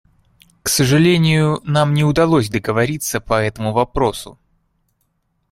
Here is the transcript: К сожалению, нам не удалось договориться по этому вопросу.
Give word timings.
К 0.63 0.69
сожалению, 0.69 1.61
нам 1.63 1.93
не 1.93 2.03
удалось 2.03 2.49
договориться 2.49 3.21
по 3.21 3.35
этому 3.35 3.71
вопросу. 3.71 4.39